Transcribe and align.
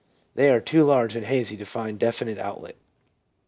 They 0.33 0.49
are 0.49 0.59
too 0.59 0.83
large 0.83 1.15
and 1.15 1.27
hazy 1.27 1.55
to 1.57 1.63
find 1.63 1.99
definite 1.99 2.39
outlet. 2.39 2.75